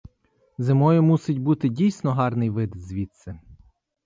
[0.57, 3.39] Зимою мусить бути дійсно гарний вид звідси.